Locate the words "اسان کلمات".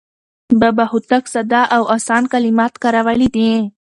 1.95-2.73